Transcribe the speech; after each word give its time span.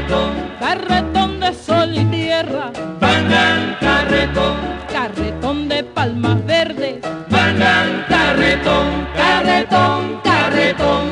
Carretón, 0.00 0.32
carretón 0.58 1.40
de 1.40 1.54
sol 1.54 1.94
y 1.94 2.04
tierra, 2.06 2.72
bangan 3.00 3.76
carretón, 3.80 4.56
carretón 4.90 5.68
de 5.68 5.84
palmas 5.84 6.44
verdes, 6.46 7.00
bangan 7.28 8.04
carretón, 8.08 9.06
carretón, 9.14 10.20
carretón, 10.24 11.09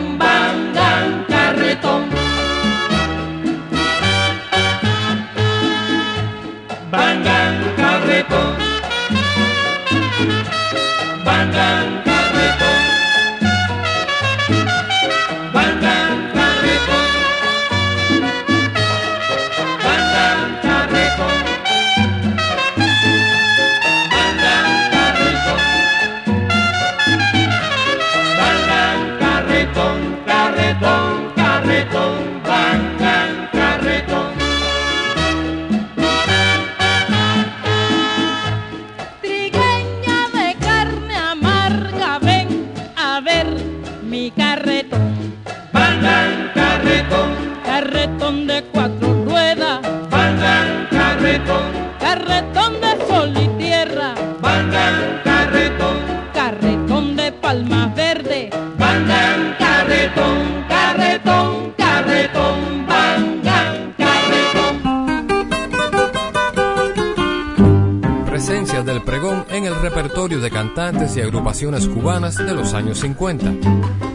cubanas 71.67 72.37
de 72.37 72.55
los 72.55 72.73
años 72.73 73.01
50. 73.01 73.53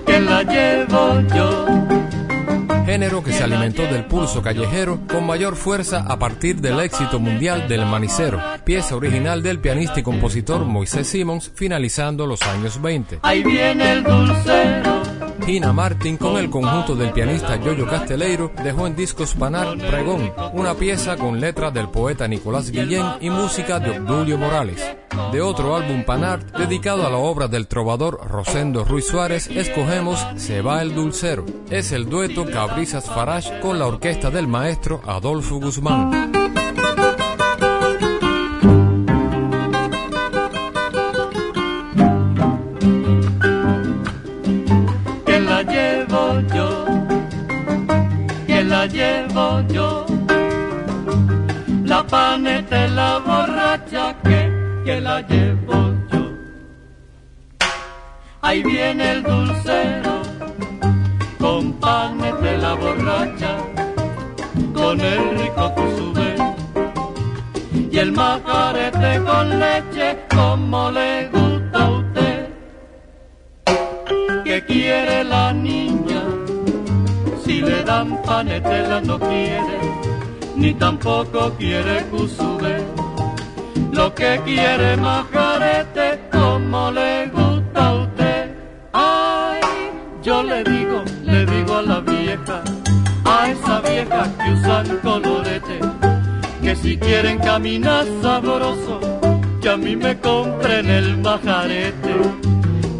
Que 0.05 0.19
la 0.19 0.43
llevo 0.43 1.19
yo, 1.35 1.65
Género 2.85 3.23
que 3.23 3.33
se 3.33 3.43
alimentó 3.43 3.83
del 3.83 4.05
pulso 4.05 4.41
callejero 4.41 5.01
con 5.09 5.25
mayor 5.25 5.55
fuerza 5.55 6.05
a 6.07 6.19
partir 6.19 6.61
del 6.61 6.79
éxito 6.79 7.19
mundial 7.19 7.67
del 7.67 7.85
manicero, 7.85 8.39
pieza 8.63 8.95
original 8.95 9.43
del 9.43 9.59
pianista 9.59 9.99
y 9.99 10.03
compositor 10.03 10.65
Moisés 10.65 11.07
Simons 11.07 11.51
finalizando 11.53 12.25
los 12.25 12.41
años 12.43 12.81
20. 12.81 13.19
ahí 13.23 13.43
viene 13.43 13.93
el 13.93 14.03
dulcero, 14.03 15.01
Gina 15.45 15.73
Martin 15.73 16.15
con 16.15 16.37
el 16.37 16.49
conjunto 16.49 16.95
del 16.95 17.11
pianista 17.11 17.57
Yoyo 17.57 17.87
Casteleiro 17.87 18.51
dejó 18.63 18.87
en 18.87 18.95
discos 18.95 19.33
Panar 19.33 19.77
Pregón, 19.77 20.31
una 20.53 20.73
pieza 20.73 21.17
con 21.17 21.41
letras 21.41 21.73
del 21.73 21.89
poeta 21.89 22.27
Nicolás 22.27 22.71
Guillén 22.71 23.05
y 23.19 23.29
música 23.29 23.79
de 23.79 23.99
Obdulio 23.99 24.37
Morales. 24.37 24.92
De 25.33 25.41
otro 25.41 25.75
álbum 25.75 26.03
Panar, 26.03 26.45
dedicado 26.51 27.07
a 27.07 27.09
la 27.09 27.17
obra 27.17 27.47
del 27.47 27.67
trovador 27.67 28.19
Rosendo 28.23 28.85
Ruiz 28.85 29.07
Suárez, 29.07 29.47
escogemos 29.47 30.23
Se 30.35 30.61
va 30.61 30.83
el 30.83 30.93
dulcero. 30.93 31.43
Es 31.71 31.91
el 31.91 32.07
dueto 32.07 32.45
Cabrizas 32.45 33.09
Farage 33.09 33.59
con 33.59 33.79
la 33.79 33.87
orquesta 33.87 34.29
del 34.29 34.47
maestro 34.47 35.01
Adolfo 35.07 35.55
Guzmán. 35.55 36.42
Ahí 58.41 58.61
viene 58.63 59.11
el 59.11 59.23
dulcero, 59.23 60.21
con 61.39 61.73
paneta 61.73 62.53
y 62.53 62.57
la 62.57 62.73
borracha, 62.73 63.57
con 64.73 64.99
el 64.99 65.39
rico 65.39 65.73
cuzubé. 65.75 66.35
Y 67.91 67.97
el 67.99 68.11
majarete 68.11 69.23
con 69.23 69.59
leche, 69.59 70.17
como 70.35 70.91
le 70.91 71.29
gusta 71.29 71.85
a 71.85 71.89
usted 71.89 72.49
que 74.43 74.65
quiere 74.65 75.23
la 75.23 75.53
niña. 75.53 76.23
Si 77.43 77.61
le 77.61 77.83
dan 77.83 78.21
panetela 78.23 78.99
no 79.01 79.19
quiere, 79.19 79.79
ni 80.55 80.73
tampoco 80.73 81.51
quiere 81.57 82.03
cusube. 82.11 83.02
Lo 83.93 84.13
que 84.15 84.41
quiere 84.43 84.97
majarete, 84.97 86.19
como 86.31 86.89
le 86.91 87.27
gusta 87.27 87.87
a 87.87 87.93
usted. 87.93 88.51
Ay, 88.91 89.61
yo 90.23 90.41
le 90.41 90.63
digo, 90.63 91.03
le 91.23 91.45
digo 91.45 91.77
a 91.77 91.81
la 91.83 91.99
vieja, 91.99 92.63
a 93.23 93.49
esa 93.51 93.81
vieja 93.81 94.23
que 94.43 94.51
usan 94.53 94.97
colorete, 95.03 95.79
que 96.63 96.75
si 96.75 96.97
quieren 96.97 97.37
caminar 97.37 98.05
sabroso, 98.23 98.99
que 99.61 99.69
a 99.69 99.77
mí 99.77 99.95
me 99.95 100.19
compren 100.19 100.89
el 100.89 101.17
majarete 101.17 102.15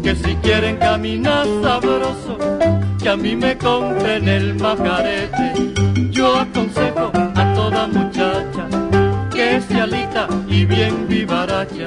que 0.04 0.14
si 0.16 0.36
quieren 0.36 0.76
caminar 0.76 1.46
sabroso, 1.62 2.36
que 3.02 3.08
a 3.08 3.16
mí 3.16 3.34
me 3.34 3.56
compren 3.56 4.28
el 4.28 4.54
majarete. 4.54 5.72
Yo 6.10 6.36
aconsejo 6.40 7.10
a 7.34 7.54
toda 7.54 7.86
muchacha 7.86 8.83
salita 9.68 10.28
y 10.48 10.64
bien 10.64 11.06
vivaracha, 11.08 11.86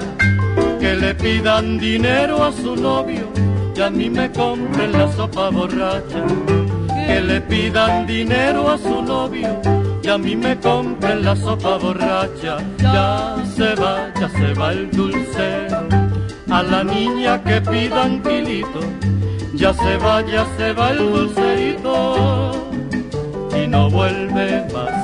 que 0.80 0.96
le 0.96 1.16
pidan 1.16 1.78
dinero 1.78 2.44
a 2.44 2.52
su 2.52 2.76
novio 2.76 3.32
y 3.78 3.82
a 3.82 3.92
mí 3.92 4.10
me 4.10 4.32
compren 4.32 4.92
la 4.92 5.12
sopa 5.12 5.50
borracha. 5.50 6.24
Que 7.08 7.22
le 7.22 7.40
pidan 7.42 8.08
dinero 8.08 8.72
a 8.72 8.78
su 8.78 9.04
novio 9.04 9.62
y 10.02 10.08
a 10.10 10.18
mí 10.18 10.36
me 10.36 10.58
compren 10.60 11.24
la 11.24 11.36
sopa 11.36 11.78
borracha. 11.78 12.58
Ya 12.80 13.36
se 13.56 13.76
va, 13.76 14.12
ya 14.20 14.30
se 14.30 14.54
va 14.56 14.72
el 14.72 14.90
dulcero. 14.90 15.88
A 16.50 16.64
la 16.64 16.84
niña 16.84 17.44
que 17.44 17.62
pidan 17.62 18.22
kilito, 18.24 18.80
ya 19.54 19.74
se 19.74 19.98
va, 19.98 20.22
ya 20.22 20.46
se 20.58 20.74
va 20.74 20.90
el 20.90 20.98
dulcerito 20.98 22.72
y 23.56 23.68
no 23.68 23.92
vuelve 23.92 24.66
más. 24.74 24.97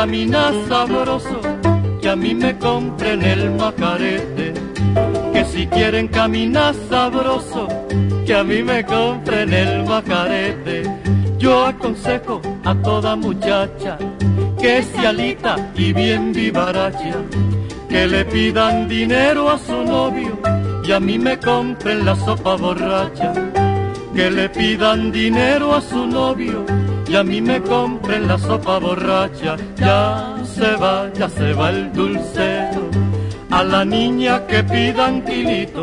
Caminar 0.00 0.54
sabroso, 0.66 1.42
que 2.00 2.08
a 2.08 2.16
mí 2.16 2.34
me 2.34 2.56
compren 2.56 3.22
el 3.22 3.50
macarete. 3.50 4.54
Que 5.34 5.44
si 5.44 5.66
quieren 5.66 6.08
caminar 6.08 6.74
sabroso, 6.88 7.68
que 8.24 8.34
a 8.34 8.42
mí 8.42 8.62
me 8.62 8.82
compren 8.82 9.52
el 9.52 9.84
macarete. 9.84 10.84
Yo 11.38 11.66
aconsejo 11.66 12.40
a 12.64 12.74
toda 12.76 13.14
muchacha 13.14 13.98
que 14.58 14.82
se 14.82 15.06
alita 15.06 15.56
y 15.76 15.92
bien 15.92 16.32
vivaracha, 16.32 17.16
que 17.90 18.06
le 18.06 18.24
pidan 18.24 18.88
dinero 18.88 19.50
a 19.50 19.58
su 19.58 19.84
novio 19.84 20.38
y 20.82 20.92
a 20.92 20.98
mí 20.98 21.18
me 21.18 21.38
compren 21.38 22.06
la 22.06 22.16
sopa 22.16 22.56
borracha 22.56 23.34
que 24.14 24.30
le 24.30 24.48
pidan 24.48 25.12
dinero 25.12 25.74
a 25.74 25.80
su 25.80 26.06
novio 26.06 26.64
y 27.10 27.16
a 27.16 27.24
mí 27.24 27.40
me 27.40 27.60
compren 27.60 28.28
la 28.28 28.38
sopa 28.38 28.78
borracha. 28.78 29.56
Ya 29.76 30.36
se 30.44 30.76
va, 30.76 31.12
ya 31.12 31.28
se 31.28 31.52
va 31.54 31.70
el 31.70 31.92
dulcero. 31.92 32.82
A 33.50 33.64
la 33.64 33.84
niña 33.84 34.46
que 34.46 34.62
pidan 34.62 35.22
kilito, 35.24 35.82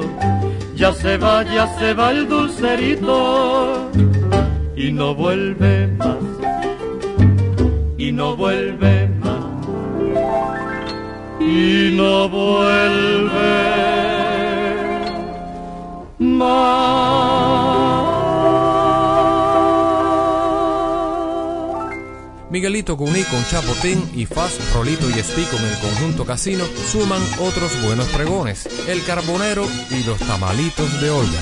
ya 0.74 0.94
se 0.94 1.18
va, 1.18 1.44
ya 1.44 1.68
se 1.78 1.94
va 1.94 2.12
el 2.12 2.30
dulcerito. 2.30 3.92
Y 4.76 4.92
no 4.94 5.14
vuelve 5.14 5.88
más, 5.98 6.18
y 7.98 8.12
no 8.14 8.36
vuelve 8.38 9.10
más, 9.20 9.46
y 11.42 11.92
no 11.94 12.30
vuelve 12.30 13.58
más. 16.20 17.27
Miguelito 22.58 22.98
Cuní 22.98 23.24
con 23.26 23.46
Chapotín 23.46 24.04
y 24.16 24.26
Faz, 24.26 24.58
Rolito 24.74 25.08
y 25.12 25.20
Espico 25.20 25.58
en 25.58 25.66
el 25.66 25.78
conjunto 25.78 26.26
casino 26.26 26.66
suman 26.92 27.22
otros 27.40 27.80
buenos 27.84 28.08
pregones, 28.08 28.68
el 28.88 29.06
carbonero 29.06 29.64
y 29.92 30.04
los 30.04 30.18
tamalitos 30.18 31.00
de 31.00 31.12
olla. 31.12 31.40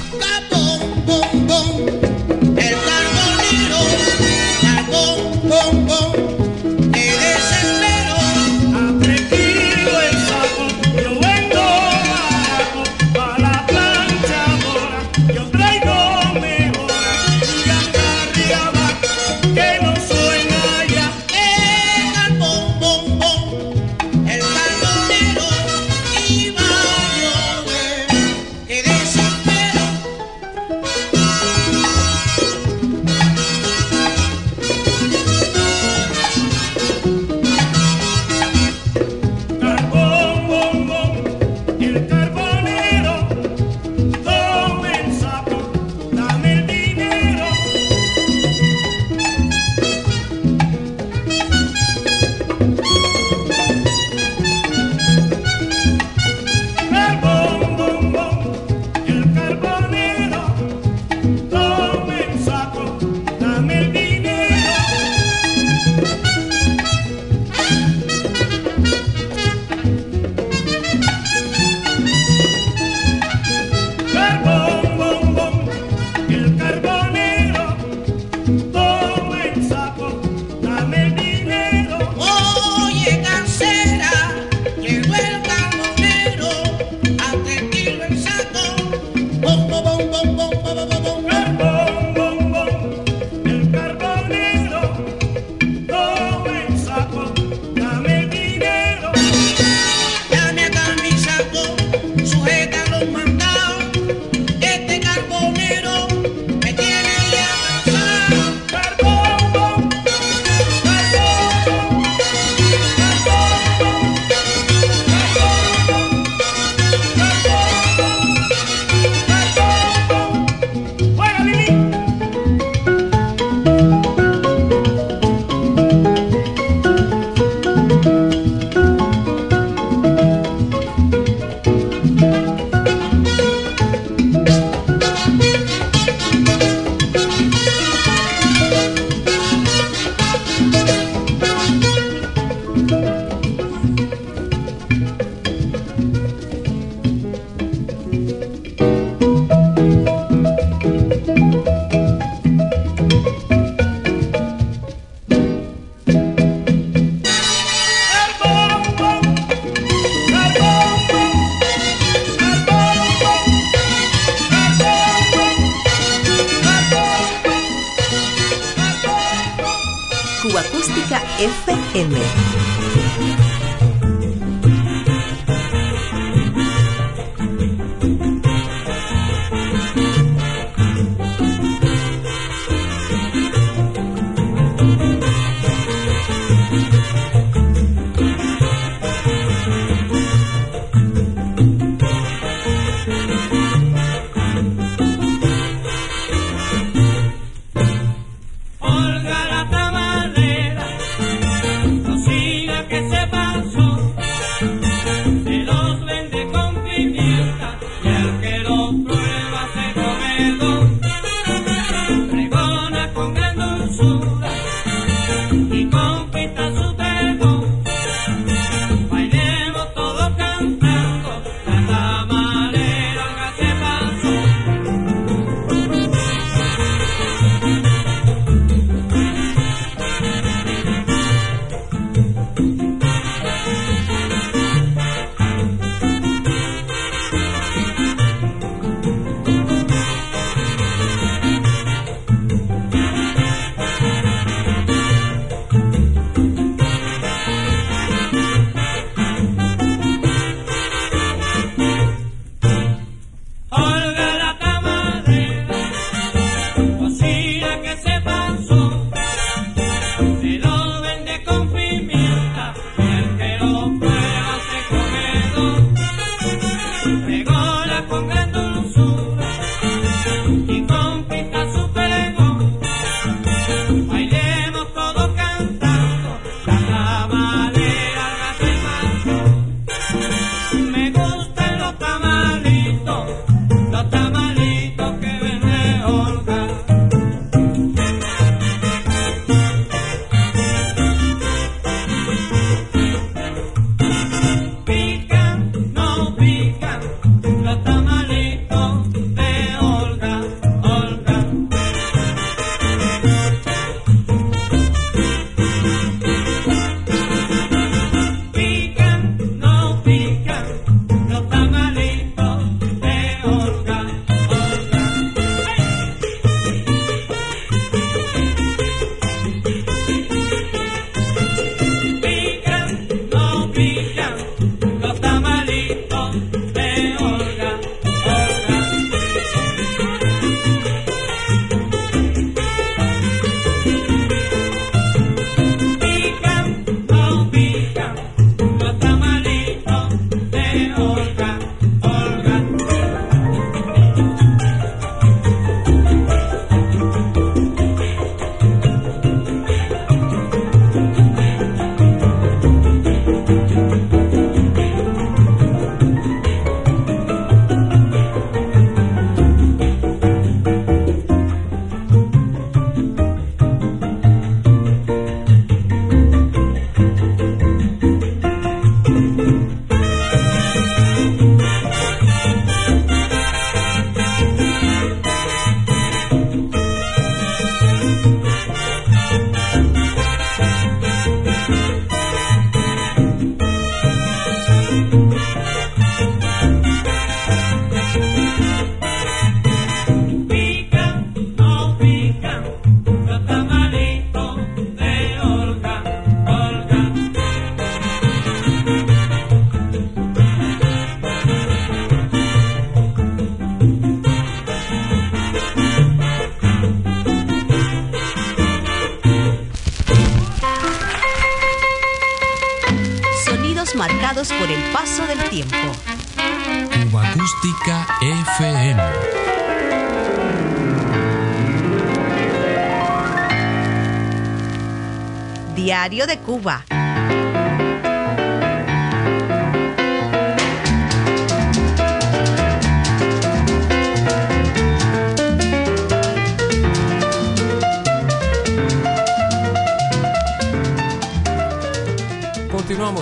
De 426.09 426.37
Cuba. 426.37 426.94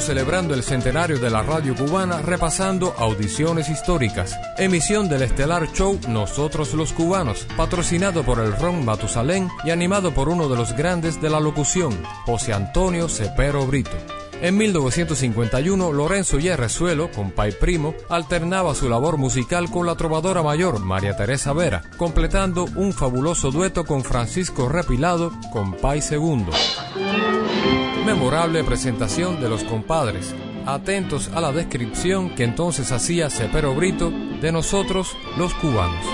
Celebrando 0.03 0.53
el 0.53 0.63
centenario 0.63 1.17
de 1.17 1.29
la 1.29 1.43
radio 1.43 1.73
cubana 1.75 2.21
repasando 2.21 2.93
audiciones 2.97 3.69
históricas. 3.69 4.37
Emisión 4.57 5.07
del 5.07 5.21
estelar 5.21 5.71
show 5.71 5.97
Nosotros 6.09 6.73
los 6.73 6.91
Cubanos, 6.91 7.47
patrocinado 7.55 8.23
por 8.23 8.39
el 8.39 8.53
Ron 8.57 8.83
Matusalén 8.83 9.47
y 9.63 9.71
animado 9.71 10.13
por 10.13 10.27
uno 10.27 10.49
de 10.49 10.57
los 10.57 10.73
grandes 10.75 11.21
de 11.21 11.29
la 11.29 11.39
locución, 11.39 11.97
José 12.25 12.51
Antonio 12.51 13.07
Cepero 13.07 13.65
Brito. 13.65 13.95
En 14.41 14.57
1951, 14.57 15.93
Lorenzo 15.93 16.37
Yerrezuelo, 16.37 17.09
compay 17.09 17.53
primo, 17.53 17.95
alternaba 18.09 18.75
su 18.75 18.89
labor 18.89 19.15
musical 19.15 19.71
con 19.71 19.85
la 19.85 19.95
trovadora 19.95 20.43
mayor 20.43 20.79
María 20.79 21.15
Teresa 21.15 21.53
Vera, 21.53 21.81
completando 21.95 22.65
un 22.75 22.91
fabuloso 22.91 23.51
dueto 23.51 23.85
con 23.85 24.03
Francisco 24.03 24.67
Repilado, 24.67 25.31
compay 25.53 26.01
segundo. 26.01 26.51
Memorable 28.05 28.65
presentación 28.65 29.39
de 29.39 29.47
los 29.47 29.63
compadres, 29.63 30.35
atentos 30.65 31.29
a 31.33 31.39
la 31.39 31.53
descripción 31.53 32.35
que 32.35 32.43
entonces 32.43 32.91
hacía 32.91 33.29
Cepero 33.29 33.73
Brito 33.73 34.11
de 34.41 34.51
nosotros 34.51 35.15
los 35.37 35.53
cubanos. 35.53 36.05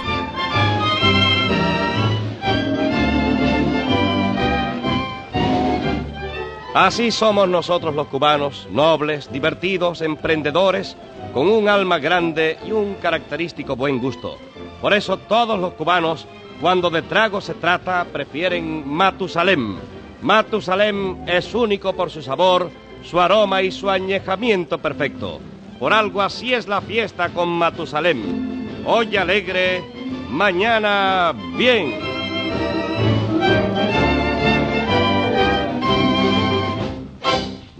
Así 6.76 7.10
somos 7.10 7.50
nosotros 7.50 7.96
los 7.96 8.08
cubanos, 8.08 8.68
nobles, 8.72 9.32
divertidos, 9.32 10.02
emprendedores, 10.02 10.96
con 11.34 11.48
un 11.48 11.68
alma 11.68 11.98
grande 11.98 12.60
y 12.68 12.72
un 12.72 12.96
característico 12.96 13.76
buen 13.76 14.00
gusto. 14.00 14.38
Por 14.80 14.94
eso 14.94 15.18
todos 15.18 15.60
los 15.60 15.74
cubanos, 15.74 16.28
cuando 16.62 16.92
de 16.92 17.02
trago 17.02 17.42
se 17.42 17.56
trata, 17.56 18.06
prefieren 18.06 18.88
Matusalem. 18.88 19.99
Matusalem 20.22 21.28
es 21.28 21.54
único 21.54 21.94
por 21.94 22.10
su 22.10 22.22
sabor, 22.22 22.70
su 23.04 23.20
aroma 23.20 23.62
y 23.62 23.72
su 23.72 23.90
añejamiento 23.90 24.78
perfecto. 24.78 25.40
Por 25.80 25.94
algo 25.94 26.22
así 26.22 26.54
es 26.54 26.68
la 26.68 26.82
fiesta 26.82 27.30
con 27.30 27.48
Matusalem. 27.48 28.86
Hoy 28.86 29.16
alegre, 29.16 29.82
mañana 30.30 31.34
bien. 31.56 32.00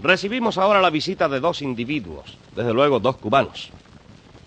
Recibimos 0.02 0.56
ahora 0.56 0.80
la 0.80 0.88
visita 0.88 1.28
de 1.28 1.40
dos 1.40 1.60
individuos, 1.60 2.38
desde 2.56 2.72
luego 2.72 3.00
dos 3.00 3.16
cubanos. 3.16 3.70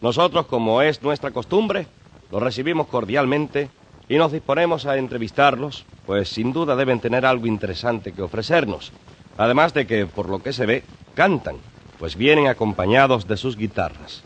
Nosotros, 0.01 0.47
como 0.47 0.81
es 0.81 1.01
nuestra 1.03 1.29
costumbre, 1.29 1.85
los 2.31 2.41
recibimos 2.41 2.87
cordialmente 2.87 3.69
y 4.09 4.17
nos 4.17 4.31
disponemos 4.31 4.85
a 4.85 4.97
entrevistarlos, 4.97 5.85
pues 6.05 6.29
sin 6.29 6.53
duda 6.53 6.75
deben 6.75 6.99
tener 6.99 7.25
algo 7.25 7.47
interesante 7.47 8.11
que 8.11 8.21
ofrecernos. 8.21 8.91
Además 9.37 9.73
de 9.73 9.87
que, 9.87 10.05
por 10.05 10.29
lo 10.29 10.43
que 10.43 10.53
se 10.53 10.65
ve, 10.65 10.83
cantan, 11.15 11.57
pues 11.99 12.15
vienen 12.15 12.47
acompañados 12.47 13.27
de 13.27 13.37
sus 13.37 13.57
guitarras. 13.57 14.23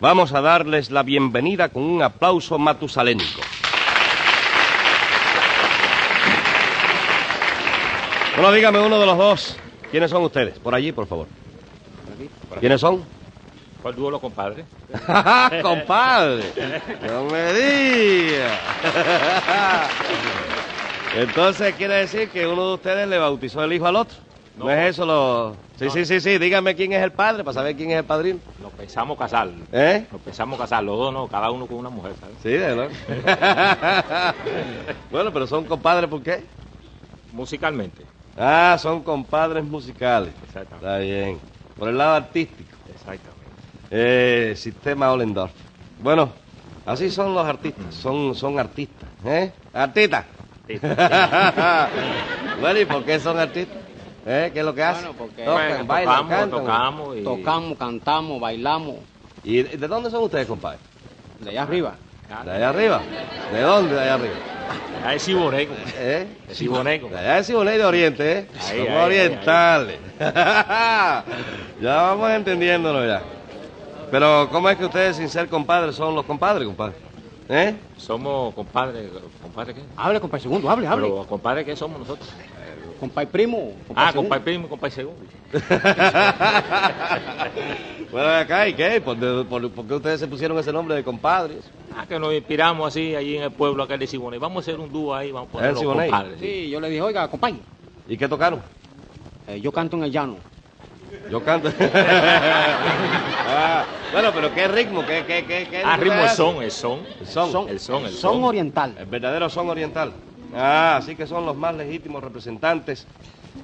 Vamos 0.00 0.32
a 0.32 0.40
darles 0.40 0.90
la 0.90 1.02
bienvenida 1.02 1.68
con 1.68 1.82
un 1.82 2.02
aplauso 2.02 2.58
matusalénico. 2.58 3.40
Bueno, 8.34 8.52
dígame 8.52 8.80
uno 8.80 8.98
de 8.98 9.06
los 9.06 9.18
dos. 9.18 9.56
¿Quiénes 9.90 10.10
son 10.10 10.22
ustedes? 10.24 10.58
Por 10.58 10.74
allí, 10.74 10.92
por 10.92 11.06
favor. 11.06 11.26
¿Quiénes 12.58 12.80
son? 12.80 13.04
¿Cuál 13.82 13.94
dúo 13.94 14.10
los 14.10 14.20
compadres? 14.20 14.66
¡Compadre! 15.62 16.44
¡No 17.06 17.24
me 17.24 17.52
Entonces 21.16 21.74
quiere 21.74 21.94
decir 21.94 22.28
que 22.28 22.46
uno 22.46 22.68
de 22.68 22.74
ustedes 22.74 23.08
le 23.08 23.18
bautizó 23.18 23.64
el 23.64 23.72
hijo 23.72 23.86
al 23.86 23.96
otro. 23.96 24.16
¿No, 24.56 24.66
No. 24.66 24.70
es 24.70 24.90
eso 24.90 25.06
lo...? 25.06 25.56
Sí, 25.76 25.88
sí, 25.90 26.04
sí, 26.04 26.20
sí. 26.20 26.38
Dígame 26.38 26.74
quién 26.74 26.92
es 26.92 27.02
el 27.02 27.12
padre 27.12 27.42
para 27.42 27.54
saber 27.54 27.74
quién 27.74 27.90
es 27.90 27.96
el 27.98 28.04
padrino. 28.04 28.38
Nos 28.60 28.70
pensamos 28.72 29.16
casar. 29.18 29.48
¿Eh? 29.72 30.04
Nos 30.12 30.20
pensamos 30.20 30.58
casar, 30.58 30.84
los 30.84 30.96
dos 30.98 31.12
no, 31.12 31.26
cada 31.26 31.50
uno 31.50 31.66
con 31.66 31.78
una 31.78 31.88
mujer, 31.88 32.12
¿sabes? 32.20 32.36
Sí, 32.42 32.50
de 32.50 32.74
verdad. 32.74 34.34
bueno, 35.10 35.32
pero 35.32 35.46
son 35.46 35.64
compadres, 35.64 36.08
¿por 36.10 36.22
qué? 36.22 36.44
Musicalmente. 37.32 38.04
Ah, 38.36 38.76
son 38.78 39.02
compadres 39.02 39.64
musicales. 39.64 40.32
Exactamente. 40.46 40.86
Está 40.86 40.98
bien. 40.98 41.38
Por 41.78 41.88
el 41.88 41.96
lado 41.98 42.14
artístico. 42.16 42.76
Exactamente. 42.92 43.30
Eh, 43.90 44.54
sistema 44.56 45.10
Ollendorf. 45.12 45.52
Bueno, 46.02 46.30
así 46.86 47.10
son 47.10 47.34
los 47.34 47.46
artistas. 47.46 47.94
Son, 47.94 48.34
son 48.34 48.58
artistas. 48.58 49.08
¿Eh? 49.24 49.52
¡Artistas! 49.72 50.24
bueno, 52.60 52.80
¿y 52.80 52.84
por 52.84 53.04
qué 53.04 53.18
son 53.18 53.38
artistas? 53.38 53.76
¿Eh? 54.26 54.50
¿Qué 54.52 54.60
es 54.60 54.64
lo 54.64 54.74
que 54.74 54.82
hacen? 54.82 55.04
Bueno, 55.06 55.18
porque- 55.18 55.44
Tocan, 55.44 55.68
Bueno, 55.68 55.84
bailan, 55.86 56.14
tocamos, 56.16 56.30
cantan. 56.38 56.60
tocamos 56.60 57.16
y... 57.16 57.22
Tocamos, 57.24 57.78
cantamos, 57.78 58.40
bailamos. 58.40 58.96
¿Y 59.42 59.62
de 59.62 59.76
de 59.76 59.88
dónde 59.88 60.10
son 60.10 60.22
ustedes, 60.24 60.46
compadre? 60.46 60.78
De 61.40 61.50
allá 61.50 61.62
arriba. 61.62 61.94
¿De 62.44 62.50
allá 62.52 62.68
arriba? 62.68 63.00
¿De 63.52 63.60
dónde 63.62 63.94
de 63.94 64.00
allá 64.00 64.14
arriba? 64.14 64.34
Ahí 65.04 65.18
sí 65.18 65.32
boneco. 65.34 65.72
¿Eh? 65.96 66.26
De 66.46 66.54
Siboneco. 66.54 67.08
De 67.08 67.18
allá 67.18 67.36
de 67.36 67.44
Siboney 67.44 67.78
de 67.78 67.84
Oriente, 67.84 68.32
¿eh? 68.32 68.46
Ahí, 68.52 68.58
Somos 68.60 68.72
ahí, 68.78 68.86
ahí, 68.88 69.04
orientales. 69.04 69.98
ya 71.80 72.02
vamos 72.02 72.30
entendiéndolo 72.30 73.06
ya. 73.06 73.22
Pero, 74.10 74.48
¿cómo 74.50 74.68
es 74.70 74.76
que 74.76 74.84
ustedes, 74.86 75.16
sin 75.16 75.28
ser 75.28 75.48
compadres, 75.48 75.94
son 75.94 76.14
los 76.14 76.24
compadres, 76.24 76.66
compadre? 76.66 76.94
¿Eh? 77.48 77.74
Somos 77.96 78.54
compadres. 78.54 79.10
¿Compadre 79.42 79.74
qué? 79.74 79.82
Hable, 79.96 80.20
compadre 80.20 80.42
segundo, 80.42 80.70
hable, 80.70 80.86
hable. 80.86 81.08
Pero, 81.08 81.26
¿compadre 81.26 81.64
qué 81.64 81.76
somos 81.76 81.98
nosotros? 81.98 82.28
Compadre 83.00 83.26
primo. 83.28 83.72
Ah, 83.96 84.12
compadre 84.14 84.44
primo 84.44 84.66
y 84.66 84.68
compadre 84.68 84.94
segundo. 84.94 85.20
bueno, 88.12 88.28
acá, 88.28 88.68
¿y 88.68 88.74
qué? 88.74 89.00
¿Por, 89.00 89.16
de- 89.16 89.44
por- 89.44 89.70
por 89.70 89.86
qué 89.86 89.94
ustedes 89.94 90.20
se 90.20 90.28
pusieron 90.28 90.58
ese 90.58 90.72
nombre 90.72 90.96
de 90.96 91.04
compadres? 91.04 91.70
Ah, 91.96 92.06
que 92.06 92.18
nos 92.18 92.32
inspiramos 92.34 92.88
así, 92.88 93.14
allí 93.14 93.36
en 93.36 93.44
el 93.44 93.50
pueblo 93.52 93.82
acá 93.82 93.96
de 93.96 94.06
Siboney. 94.06 94.38
Vamos 94.38 94.58
a 94.58 94.60
hacer 94.70 94.80
un 94.80 94.92
dúo 94.92 95.14
ahí, 95.14 95.32
vamos 95.32 95.48
a 95.48 95.50
¿En 95.50 95.52
poner 95.52 95.72
los 95.74 95.82
compadres. 95.82 96.40
sí. 96.40 96.46
Sí, 96.64 96.70
yo 96.70 96.80
le 96.80 96.88
dije, 96.88 97.02
oiga, 97.02 97.28
compadre, 97.28 97.56
¿Y 98.08 98.16
qué 98.16 98.28
tocaron? 98.28 98.60
eh, 99.48 99.60
yo 99.60 99.72
canto 99.72 99.96
en 99.96 100.04
el 100.04 100.10
llano. 100.12 100.36
Yo 101.30 101.42
canto. 101.42 101.70
Ah, 103.52 103.84
bueno, 104.12 104.30
pero 104.32 104.54
¿qué 104.54 104.68
ritmo? 104.68 105.04
¿Qué, 105.04 105.24
qué, 105.26 105.44
qué, 105.44 105.66
qué 105.68 105.82
Ah, 105.84 105.96
ritmo 105.96 106.20
hacen? 106.22 106.36
son, 106.36 106.62
el 106.62 106.70
son. 106.70 107.00
El 107.20 107.26
son. 107.26 107.68
El 107.68 107.80
son, 107.80 108.04
el 108.04 108.12
Son 108.12 108.34
son. 108.34 108.44
oriental. 108.44 108.94
El 108.98 109.06
verdadero 109.06 109.50
son 109.50 109.68
oriental. 109.70 110.12
Ah, 110.54 110.96
así 110.98 111.16
que 111.16 111.26
son 111.26 111.44
los 111.46 111.56
más 111.56 111.74
legítimos 111.74 112.22
representantes 112.22 113.06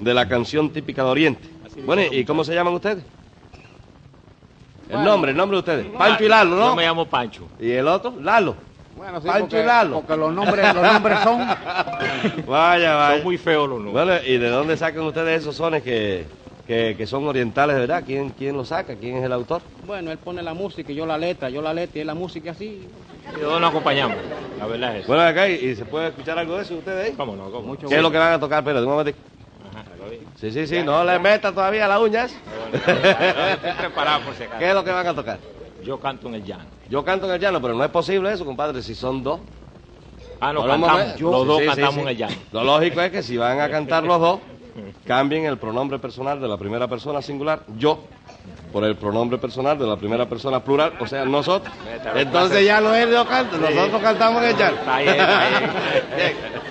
de 0.00 0.12
la 0.14 0.28
canción 0.28 0.70
típica 0.70 1.04
de 1.04 1.10
Oriente. 1.10 1.48
Bueno. 1.84 2.02
¿y 2.10 2.24
cómo 2.24 2.42
se 2.42 2.54
llaman 2.54 2.74
ustedes? 2.74 3.04
El 4.88 5.02
nombre, 5.04 5.30
el 5.32 5.36
nombre 5.36 5.56
de 5.56 5.58
ustedes. 5.60 5.86
Pancho 5.96 6.24
y 6.24 6.28
Lalo, 6.28 6.50
Yo 6.56 6.66
¿no? 6.68 6.76
me 6.76 6.82
llamo 6.84 7.06
Pancho. 7.06 7.48
¿Y 7.60 7.70
el 7.72 7.86
otro? 7.88 8.14
Lalo. 8.20 8.54
Bueno, 8.96 9.20
sí, 9.20 9.26
Pancho 9.26 9.42
porque, 9.42 9.60
y 9.62 9.66
Lalo. 9.66 10.00
porque 10.00 10.16
los 10.16 10.32
nombres, 10.32 10.74
los 10.74 10.82
nombres 10.92 11.18
son... 11.20 11.38
Vaya, 12.46 12.90
Son 12.92 12.98
vaya. 12.98 13.22
muy 13.24 13.36
feos 13.38 13.68
los 13.68 13.80
nombres. 13.80 13.92
Bueno, 14.06 14.20
¿y 14.26 14.38
de 14.38 14.48
dónde 14.48 14.76
sacan 14.76 15.02
ustedes 15.02 15.42
esos 15.42 15.54
sones 15.56 15.82
que, 15.82 16.26
que, 16.66 16.94
que 16.96 17.06
son 17.06 17.26
orientales 17.26 17.74
de 17.76 17.80
verdad? 17.80 18.02
¿Quién, 18.04 18.30
¿Quién 18.30 18.56
los 18.56 18.68
saca? 18.68 18.94
¿Quién 18.96 19.16
es 19.16 19.24
el 19.24 19.32
autor? 19.32 19.62
Bueno, 19.86 20.10
él 20.10 20.18
pone 20.18 20.42
la 20.42 20.54
música 20.54 20.90
y 20.92 20.94
yo 20.94 21.06
la 21.06 21.16
letra, 21.18 21.48
yo 21.48 21.62
la 21.62 21.72
letra 21.72 21.98
y 21.98 22.00
él 22.00 22.06
la 22.06 22.14
música 22.14 22.48
y 22.48 22.50
así. 22.50 22.88
Y 23.36 23.40
todos 23.40 23.60
nos 23.60 23.70
acompañamos. 23.70 24.16
La 24.58 24.66
verdad 24.66 24.92
es 24.96 24.98
eso. 25.04 25.08
Bueno, 25.08 25.22
acá, 25.22 25.48
¿y, 25.48 25.54
y 25.54 25.74
se 25.76 25.84
puede 25.84 26.08
escuchar 26.08 26.38
algo 26.38 26.56
de 26.56 26.62
eso 26.62 26.74
ustedes 26.76 27.06
ahí? 27.10 27.12
¿Cómo 27.16 27.36
no? 27.36 27.50
¿Cómo? 27.50 27.68
Mucho 27.68 27.88
¿Qué 27.88 27.96
es 27.96 28.02
lo 28.02 28.10
que 28.10 28.18
van 28.18 28.32
a 28.32 28.40
tocar? 28.40 28.60
Espérate, 28.60 28.84
un 28.84 28.92
momento. 28.92 29.18
Ajá, 29.72 29.84
lo 29.98 30.10
vi. 30.10 30.18
Sí, 30.36 30.50
sí, 30.50 30.66
sí, 30.66 30.82
no 30.82 31.04
le 31.04 31.18
metas 31.18 31.52
todavía 31.54 31.86
las 31.88 32.00
uñas. 32.00 32.34
Estoy 32.72 33.72
preparado 33.78 34.24
por 34.24 34.34
si 34.34 34.44
acaso. 34.44 34.58
¿Qué 34.58 34.68
es 34.68 34.74
lo 34.74 34.84
que 34.84 34.90
van 34.90 35.06
a 35.06 35.14
tocar? 35.14 35.38
Yo 35.84 35.98
canto 36.00 36.28
en 36.28 36.34
el 36.34 36.44
llano. 36.44 36.64
Yo 36.88 37.04
canto 37.04 37.26
en 37.26 37.32
el 37.34 37.40
llano, 37.40 37.60
pero 37.60 37.74
no 37.74 37.84
es 37.84 37.90
posible 37.90 38.32
eso, 38.32 38.44
compadre, 38.44 38.82
si 38.82 38.94
son 38.94 39.22
dos. 39.22 39.40
Ah, 40.40 40.52
no, 40.52 40.62
a 40.64 40.66
cantamos. 40.66 40.96
ver. 40.98 41.20
Los 41.20 41.46
dos 41.46 41.58
sí, 41.58 41.62
sí, 41.62 41.68
cantamos 41.68 41.94
sí. 41.94 42.00
en 42.00 42.08
el 42.08 42.16
llano. 42.16 42.34
Lo 42.52 42.64
lógico 42.64 43.00
es 43.02 43.10
que 43.10 43.22
si 43.22 43.36
van 43.36 43.60
a 43.60 43.70
cantar 43.70 44.04
los 44.04 44.20
dos, 44.20 44.40
cambien 45.06 45.44
el 45.44 45.58
pronombre 45.58 45.98
personal 45.98 46.40
de 46.40 46.48
la 46.48 46.56
primera 46.56 46.88
persona 46.88 47.22
singular, 47.22 47.62
yo, 47.76 48.00
por 48.72 48.84
el 48.84 48.96
pronombre 48.96 49.38
personal 49.38 49.78
de 49.78 49.86
la 49.86 49.96
primera 49.96 50.28
persona 50.28 50.60
plural, 50.60 50.94
o 51.00 51.06
sea, 51.06 51.24
nosotros. 51.24 51.74
Entonces 52.14 52.64
ya 52.64 52.80
no 52.80 52.94
es 52.94 53.08
yo 53.10 53.26
canto, 53.26 53.56
nosotros 53.58 54.02
cantamos 54.02 54.42
en 54.42 54.50
el 54.50 54.56
llano. 54.56 54.76
Está 54.76 54.98
bien, 54.98 55.14
está 55.14 55.48
bien. 55.48 55.70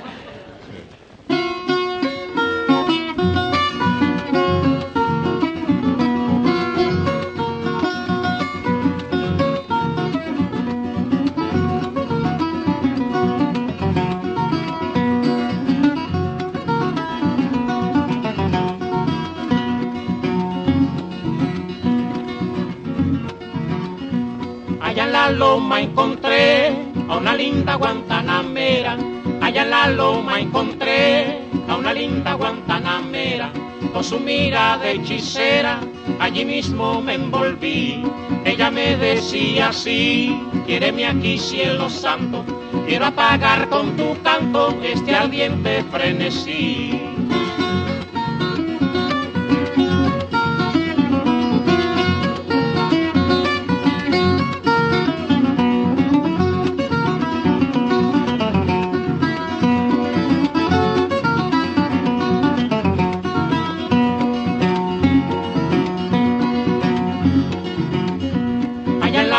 linda 27.36 27.76
guantanamera. 27.76 28.98
Allá 29.42 29.64
en 29.64 29.70
la 29.70 29.88
loma 29.90 30.40
encontré 30.40 31.42
a 31.68 31.76
una 31.76 31.94
linda 31.94 32.34
guantanamera. 32.34 33.52
Con 33.94 34.04
su 34.04 34.20
mira 34.20 34.78
de 34.78 34.94
hechicera, 34.94 35.80
allí 36.20 36.46
mismo 36.46 37.02
me 37.02 37.16
envolví. 37.16 38.04
Ella 38.44 38.72
me 38.72 38.98
decía 38.98 39.70
así, 39.70 40.38
quiéreme 40.66 41.06
aquí 41.06 41.38
cielo 41.38 41.90
santo. 41.90 42.44
Quiero 42.88 43.06
apagar 43.06 43.70
con 43.70 43.96
tu 43.96 44.22
canto 44.22 44.78
este 44.84 45.16
ardiente 45.16 45.84
frenesí. 45.92 47.15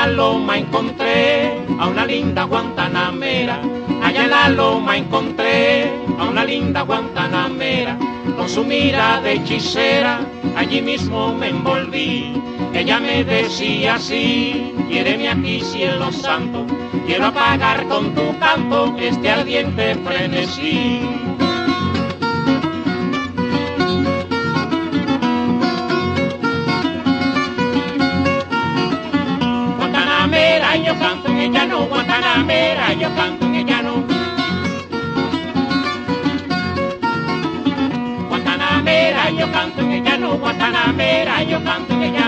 Loma 0.04 0.59
encontré 0.59 1.64
a 1.78 1.87
una 1.87 2.04
linda 2.04 2.44
guantanamera. 2.44 3.61
Allá 4.02 4.24
en 4.24 4.30
la 4.30 4.48
loma 4.50 4.96
encontré 4.98 5.90
a 6.18 6.24
una 6.24 6.44
linda 6.44 6.82
guantanamera. 6.82 7.96
Con 8.37 8.48
su 8.48 8.64
mira 8.64 9.20
de 9.22 9.35
hechicera, 9.35 10.20
allí 10.56 10.82
mismo 10.82 11.35
me 11.35 11.48
envolví. 11.48 12.35
Ella 12.74 13.00
me 13.00 13.24
decía 13.24 13.94
así, 13.94 14.74
quiéreme 14.88 15.30
aquí 15.30 15.61
cielo 15.61 16.12
santo, 16.12 16.66
quiero 17.06 17.26
apagar 17.26 17.87
con 17.87 18.14
tu 18.14 18.38
canto 18.38 18.94
este 18.98 19.30
ardiente 19.30 19.94
frenesí. 20.04 21.26
Llano, 31.52 31.87
Guantanamera, 31.87 32.92
yo 32.94 33.14
canto 33.14 33.46
en 33.46 33.54
el 33.54 33.66
llano. 33.66 34.04
Guantanamera, 38.28 39.30
yo 39.30 39.52
canto 39.52 39.80
en 39.82 39.92
el 39.92 40.02
llano, 40.02 40.38
Guantanamera, 40.38 41.42
yo 41.42 41.62
canto 41.62 41.94
en. 42.02 42.26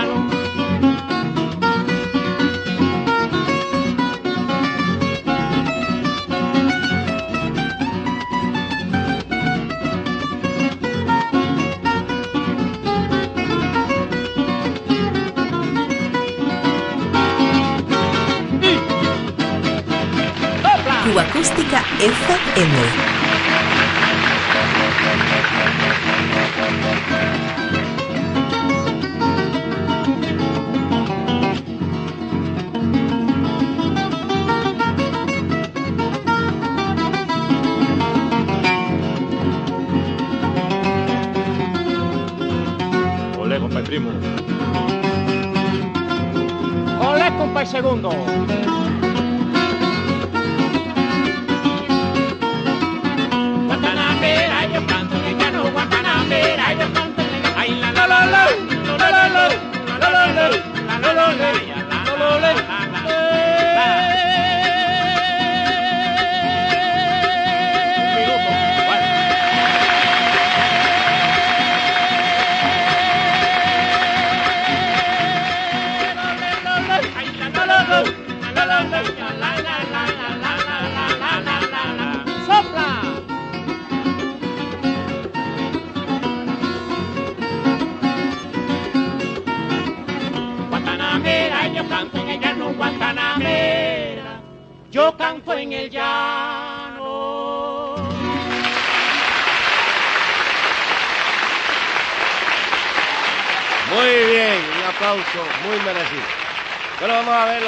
FM. 21.99 23.28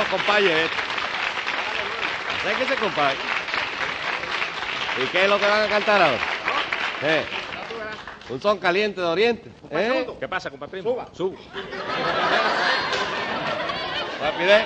Los 0.02 0.10
compañeros. 0.10 0.72
¿Sabes 2.44 2.58
qué 2.58 2.66
se? 2.66 2.74
¿Y 5.02 5.08
qué 5.08 5.24
es 5.24 5.30
lo 5.30 5.40
que 5.40 5.48
van 5.48 5.64
a 5.64 5.68
cantar 5.68 6.02
ahora? 6.02 6.18
¿Eh? 7.04 7.24
Un 8.30 8.42
son 8.42 8.58
caliente 8.58 9.00
de 9.00 9.08
Oriente. 9.08 9.52
¿Eh? 9.70 10.08
¿Qué 10.20 10.28
pasa, 10.28 10.50
compa 10.50 10.68
primo? 10.68 10.90
Suba. 10.92 11.08
Suba. 11.14 11.38
Rapidez. 14.22 14.66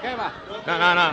¿Qué 0.00 0.14
va? 0.14 0.32
No, 0.66 0.78
no, 0.78 0.94
no. 0.94 1.12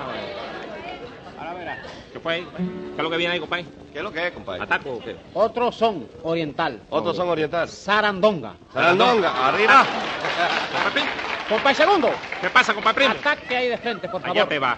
Ahora 1.39 1.53
verás. 1.53 1.79
¿Qué 2.11 2.19
fue 2.19 2.33
ahí? 2.33 2.47
¿Qué 2.57 2.97
es 2.97 3.03
lo 3.03 3.09
que 3.09 3.17
viene 3.17 3.33
ahí, 3.33 3.39
compa? 3.39 3.57
¿Qué 3.57 3.97
es 3.97 4.03
lo 4.03 4.11
que 4.11 4.27
es, 4.27 4.33
compadre? 4.33 4.63
¿Ataco 4.63 4.93
o 4.93 4.99
qué? 4.99 5.15
Otro 5.33 5.71
son 5.71 6.07
oriental. 6.23 6.81
Otros 6.89 7.15
son 7.15 7.29
orientales. 7.29 7.71
Sarandonga. 7.71 8.55
Sarandonga, 8.73 9.47
arriba. 9.47 9.85
Compa 11.49 11.73
segundo. 11.73 12.09
¿Qué 12.41 12.49
pasa, 12.49 12.73
compa 12.73 12.93
primo? 12.93 13.11
Ataque 13.11 13.55
ahí 13.57 13.67
de 13.69 13.77
frente, 13.77 14.07
por 14.07 14.21
Allá 14.23 14.33
favor. 14.33 14.49
te 14.49 14.59
va. 14.59 14.77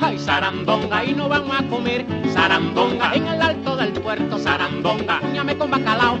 Ay, 0.00 0.18
sarandonga, 0.18 1.04
y 1.04 1.14
no 1.14 1.28
vamos 1.28 1.56
a 1.58 1.62
comer 1.64 2.04
sarandonga 2.32 3.14
en 3.14 3.26
el 3.26 3.42
alto 3.42 3.76
del 3.76 3.92
puerto, 3.92 4.38
sarandonga, 4.38 5.20
ñame 5.32 5.56
con 5.56 5.70
bacalao, 5.70 6.18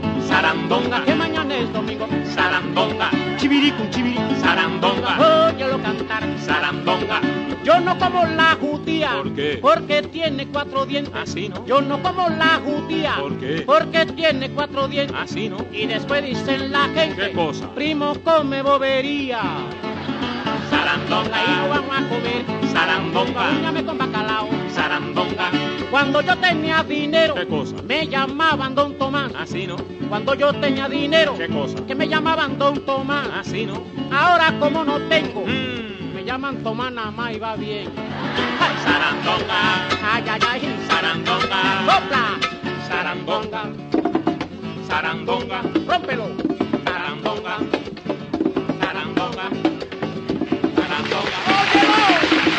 sarandonga, 0.50 1.04
que 1.04 1.14
mañana 1.14 1.56
es 1.56 1.72
domingo, 1.72 2.08
sarandonga, 2.24 3.10
chivirico, 3.36 3.84
chivirico, 3.90 4.34
sarandonga, 4.40 5.46
óyelo 5.48 5.80
cantar, 5.80 6.24
sarandonga. 6.40 7.20
Yo 7.62 7.78
no 7.78 7.96
como 7.98 8.24
la 8.24 8.56
judía, 8.60 9.12
¿Por 9.16 9.32
qué? 9.34 9.58
Porque 9.62 10.02
tiene 10.02 10.48
cuatro 10.48 10.86
dientes. 10.86 11.14
Así, 11.14 11.50
¿no? 11.50 11.64
Yo 11.66 11.80
no 11.80 12.02
como 12.02 12.28
la 12.30 12.60
judía, 12.64 13.16
¿Por 13.20 13.38
qué? 13.38 13.62
Porque 13.64 14.06
tiene 14.06 14.50
cuatro 14.50 14.88
dientes. 14.88 15.14
Así, 15.16 15.48
¿no? 15.48 15.58
Y 15.70 15.86
después 15.86 16.24
dicen 16.24 16.72
la 16.72 16.88
gente, 16.88 17.28
¿Qué 17.28 17.32
cosa? 17.32 17.72
primo 17.74 18.14
come 18.24 18.62
bobería. 18.62 19.40
Sarandonga, 20.68 21.44
y 21.44 21.50
no 21.50 21.68
vamos 21.68 21.96
a 21.96 22.08
comer 22.08 22.44
sarandonga. 22.72 23.50
Con 23.86 23.98
bacalao, 23.98 24.48
Cuando 25.90 26.20
yo 26.20 26.36
tenía 26.38 26.82
dinero, 26.82 27.34
¿Qué 27.34 27.46
cosa? 27.46 27.76
me 27.86 28.08
llamaban 28.08 28.74
Don 28.74 28.98
Tomás. 28.98 29.30
Así, 29.38 29.66
¿no? 29.66 29.76
Cuando 30.08 30.34
yo 30.34 30.52
tenía 30.54 30.88
dinero, 30.88 31.36
¿Qué 31.38 31.46
cosa? 31.48 31.86
que 31.86 31.94
me 31.94 32.08
llamaban 32.08 32.58
Don 32.58 32.84
Tomás. 32.84 33.28
Así, 33.34 33.66
¿no? 33.66 33.82
Ahora 34.10 34.52
como 34.58 34.84
no 34.84 34.98
tengo, 35.02 35.42
Mm. 35.46 36.14
me 36.14 36.24
llaman 36.24 36.56
Tomás 36.64 36.92
nada 36.92 37.10
más 37.12 37.32
y 37.32 37.38
va 37.38 37.54
bien. 37.56 37.88
Ay, 38.60 38.76
sarandonga, 38.84 39.88
ay, 40.12 40.24
ay, 40.28 40.40
ay, 40.50 40.76
sarandonga. 40.88 41.62
¡Sopla! 41.86 42.38
Sarandonga, 42.88 43.62
sarandonga, 44.88 45.62
rómpelo. 45.86 46.26
Sarandonga, 46.84 47.58
sarandonga, 48.80 49.50
sarandonga. 50.74 51.38
¡Óyelo! 51.46 52.49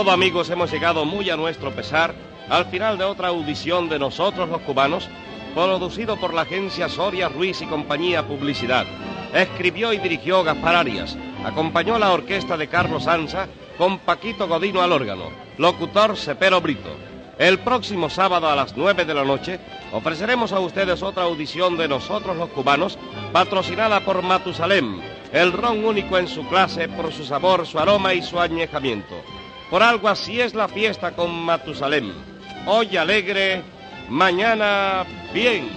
Modo, 0.00 0.12
amigos, 0.12 0.48
hemos 0.48 0.72
llegado 0.72 1.04
muy 1.04 1.28
a 1.28 1.36
nuestro 1.36 1.72
pesar 1.72 2.14
al 2.48 2.64
final 2.70 2.96
de 2.96 3.04
otra 3.04 3.28
audición 3.28 3.90
de 3.90 3.98
nosotros 3.98 4.48
los 4.48 4.62
cubanos, 4.62 5.06
producido 5.54 6.16
por 6.16 6.32
la 6.32 6.40
agencia 6.40 6.88
Soria 6.88 7.28
Ruiz 7.28 7.60
y 7.60 7.66
Compañía 7.66 8.26
Publicidad. 8.26 8.86
Escribió 9.34 9.92
y 9.92 9.98
dirigió 9.98 10.42
Gaspar 10.42 10.76
Arias. 10.76 11.18
Acompañó 11.44 11.98
la 11.98 12.12
orquesta 12.12 12.56
de 12.56 12.68
Carlos 12.68 13.06
Anza 13.06 13.46
con 13.76 13.98
Paquito 13.98 14.48
Godino 14.48 14.80
al 14.80 14.92
órgano. 14.92 15.24
Locutor 15.58 16.16
Cepero 16.16 16.62
Brito. 16.62 16.96
El 17.38 17.58
próximo 17.58 18.08
sábado 18.08 18.48
a 18.48 18.56
las 18.56 18.74
9 18.74 19.04
de 19.04 19.12
la 19.12 19.24
noche 19.24 19.60
ofreceremos 19.92 20.52
a 20.52 20.60
ustedes 20.60 21.02
otra 21.02 21.24
audición 21.24 21.76
de 21.76 21.88
Nosotros 21.88 22.38
los 22.38 22.48
Cubanos, 22.48 22.98
patrocinada 23.34 24.00
por 24.00 24.22
Matusalem, 24.22 25.02
el 25.30 25.52
ron 25.52 25.84
único 25.84 26.16
en 26.16 26.26
su 26.26 26.48
clase 26.48 26.88
por 26.88 27.12
su 27.12 27.26
sabor, 27.26 27.66
su 27.66 27.78
aroma 27.78 28.14
y 28.14 28.22
su 28.22 28.40
añejamiento. 28.40 29.14
Por 29.70 29.84
algo 29.84 30.08
así 30.08 30.40
es 30.40 30.52
la 30.54 30.66
fiesta 30.66 31.12
con 31.12 31.30
Matusalem. 31.30 32.12
Hoy 32.66 32.96
alegre, 32.96 33.62
mañana 34.08 35.06
bien. 35.32 35.68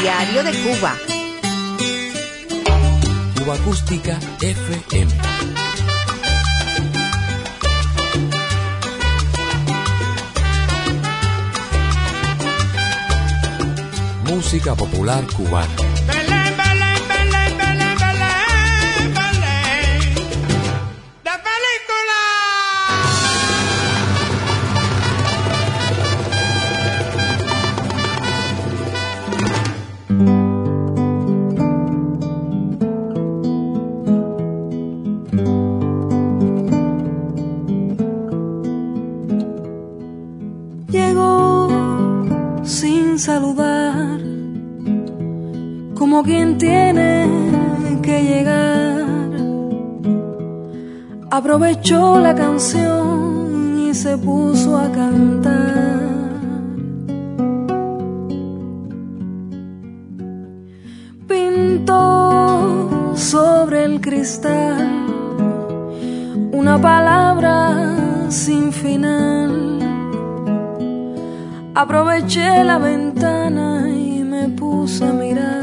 Diario 0.00 0.42
de 0.42 0.52
Cuba. 0.62 0.96
Cuba 3.38 3.54
Acústica 3.54 4.18
FM. 4.40 5.31
Música 14.32 14.74
popular 14.74 15.26
cubana. 15.36 15.91
Aprovechó 51.44 52.20
la 52.20 52.36
canción 52.36 53.88
y 53.88 53.94
se 53.94 54.16
puso 54.16 54.78
a 54.78 54.88
cantar. 54.92 56.30
Pintó 61.26 63.16
sobre 63.16 63.82
el 63.86 64.00
cristal 64.00 64.88
una 66.52 66.80
palabra 66.80 68.28
sin 68.28 68.72
final. 68.72 69.80
Aproveché 71.74 72.62
la 72.62 72.78
ventana 72.78 73.90
y 73.90 74.22
me 74.22 74.48
puse 74.50 75.04
a 75.04 75.12
mirar. 75.12 75.61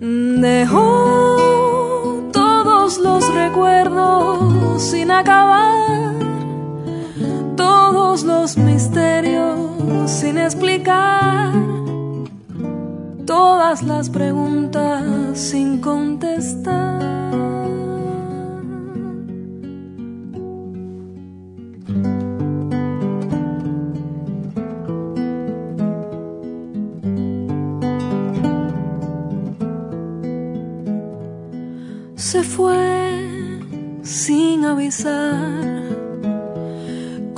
Dejó 0.00 1.36
todos 2.32 2.98
los 2.98 3.32
recuerdos 3.32 4.82
sin 4.82 5.10
acabar, 5.12 6.14
todos 7.56 8.24
los 8.24 8.56
misterios 8.56 9.56
sin 10.06 10.38
explicar, 10.38 11.52
todas 13.24 13.82
las 13.82 14.10
preguntas 14.10 15.38
sin 15.38 15.80
contestar. 15.80 17.63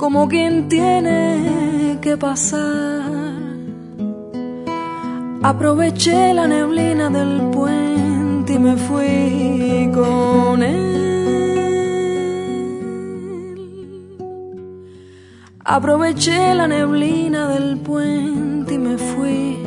Como 0.07 0.29
quien 0.29 0.69
tiene 0.69 1.97
que 1.99 2.15
pasar. 2.15 3.11
Aproveché 5.43 6.33
la 6.33 6.47
neblina 6.47 7.09
del 7.09 7.41
puente 7.51 8.53
y 8.53 8.59
me 8.59 8.77
fui 8.77 9.91
con 9.93 10.63
él. 10.63 11.97
Aproveché 15.65 16.53
la 16.53 16.67
neblina 16.67 17.49
del 17.49 17.77
puente 17.79 18.75
y 18.75 18.77
me 18.77 18.97
fui. 18.97 19.57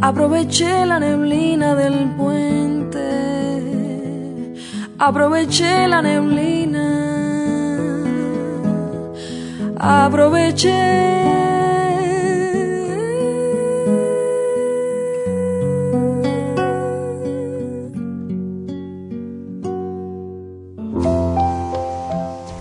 Aproveché 0.00 0.84
la 0.84 0.98
neblina 0.98 1.76
del 1.76 2.08
puente. 2.16 3.06
Aproveché 4.98 5.86
la 5.86 6.00
neblina. 6.02 7.03
Aproveché. 9.86 10.70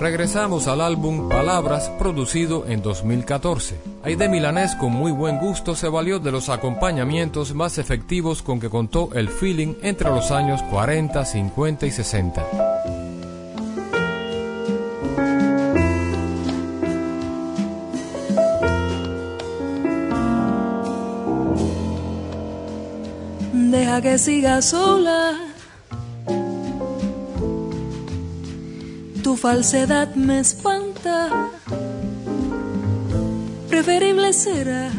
Regresamos 0.02 0.68
al 0.68 0.82
álbum 0.82 1.30
Palabras, 1.30 1.90
producido 1.98 2.66
en 2.68 2.82
2014. 2.82 3.80
Aide 4.04 4.28
Milanés, 4.28 4.76
con 4.76 4.92
muy 4.92 5.14
buen 5.14 5.40
gusto, 5.40 5.76
se 5.76 5.88
valió 5.88 6.20
de 6.20 6.34
los 6.34 6.50
acompañamientos 6.50 7.56
más 7.56 7.78
efectivos 7.78 8.42
con 8.42 8.60
que 8.60 8.70
contó 8.70 9.12
el 9.14 9.30
feeling 9.30 9.76
entre 9.82 10.10
los 10.10 10.30
años 10.32 10.62
40, 10.64 11.24
50 11.24 11.86
y 11.86 11.92
60. 11.92 12.73
Que 24.02 24.18
siga 24.18 24.62
sola. 24.62 25.38
Tu 29.22 29.36
falsedad 29.38 30.16
me 30.16 30.40
espanta. 30.40 31.52
Preferible 33.70 34.34
será 34.34 34.92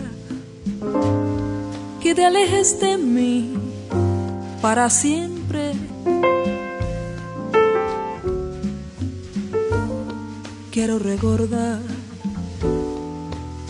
que 2.00 2.14
te 2.14 2.24
alejes 2.24 2.80
de 2.80 2.96
mí 2.96 3.54
para 4.62 4.88
siempre. 4.88 5.72
Quiero 10.70 10.98
recordar 11.00 11.80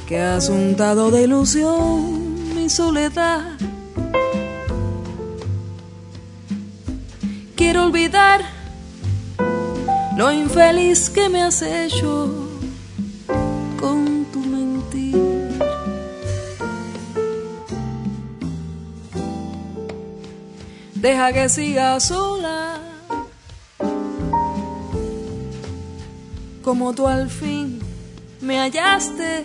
que 0.07 0.21
has 0.21 0.49
untado 0.51 1.11
de 1.11 1.23
ilusión 1.23 2.55
mi 2.55 2.69
soledad. 2.69 3.54
Olvidar 7.77 8.41
lo 10.17 10.31
infeliz 10.33 11.11
que 11.11 11.29
me 11.29 11.43
has 11.43 11.61
hecho 11.63 12.31
con 13.81 14.25
tu 14.33 14.41
mentir. 14.41 15.59
Deja 20.95 21.33
que 21.33 21.49
siga 21.49 21.99
sola, 22.01 22.79
como 26.63 26.93
tú 26.95 27.07
al 27.07 27.29
fin 27.29 27.81
me 28.41 28.59
hallaste. 28.59 29.45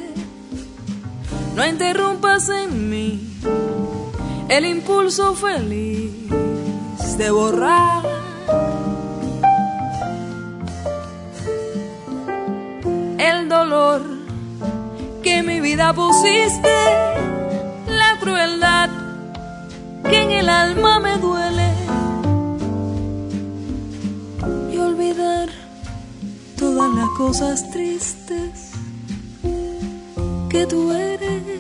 No 1.56 1.66
interrumpas 1.66 2.48
en 2.50 2.90
mí 2.90 3.38
el 4.50 4.66
impulso 4.66 5.36
feliz 5.36 6.14
de 7.18 7.32
borrar 7.32 8.09
vida 15.80 15.94
pusiste, 15.94 16.76
la 17.88 18.18
crueldad 18.20 18.90
que 20.10 20.24
en 20.24 20.32
el 20.32 20.50
alma 20.50 21.00
me 21.00 21.18
duele. 21.18 21.70
Y 24.74 24.78
olvidar 24.78 25.48
todas 26.58 26.92
las 26.92 27.10
cosas 27.18 27.72
tristes 27.72 28.72
que 30.50 30.66
tú 30.66 30.92
eres. 30.92 31.59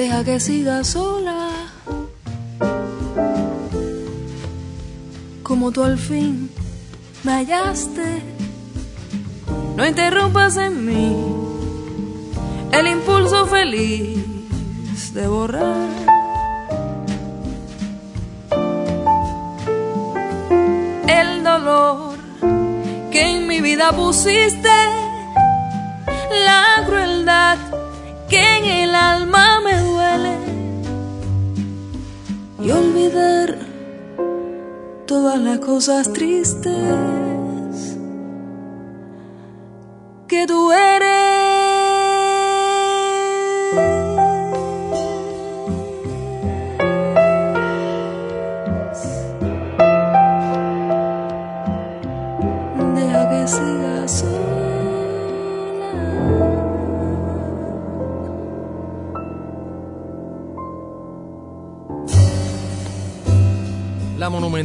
Deja 0.00 0.24
que 0.24 0.40
siga 0.40 0.82
sola. 0.82 1.50
Como 5.42 5.72
tú 5.72 5.84
al 5.84 5.98
fin 5.98 6.50
me 7.22 7.32
hallaste. 7.32 8.22
No 9.76 9.86
interrumpas 9.86 10.56
en 10.56 10.86
mí 10.86 11.14
el 12.72 12.86
impulso 12.86 13.44
feliz 13.44 15.12
de 15.12 15.28
borrar. 15.28 15.90
El 21.08 21.44
dolor 21.44 22.14
que 23.10 23.20
en 23.32 23.46
mi 23.46 23.60
vida 23.60 23.92
pusiste, 23.92 24.79
cosas 35.60 36.12
tristes 36.12 37.29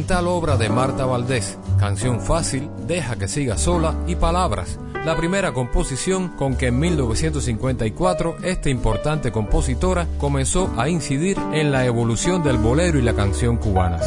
monumental 0.06 0.28
obra 0.28 0.56
de 0.56 0.68
Marta 0.68 1.04
Valdés, 1.04 1.58
canción 1.80 2.20
fácil, 2.20 2.70
Deja 2.86 3.16
que 3.16 3.26
siga 3.26 3.58
sola 3.58 3.92
y 4.06 4.14
Palabras, 4.14 4.78
la 5.04 5.16
primera 5.16 5.52
composición 5.52 6.28
con 6.36 6.54
que 6.56 6.68
en 6.68 6.78
1954 6.78 8.36
esta 8.44 8.70
importante 8.70 9.32
compositora 9.32 10.06
comenzó 10.18 10.72
a 10.76 10.88
incidir 10.88 11.36
en 11.52 11.72
la 11.72 11.86
evolución 11.86 12.44
del 12.44 12.56
bolero 12.56 13.00
y 13.00 13.02
la 13.02 13.14
canción 13.14 13.56
cubanas. 13.56 14.06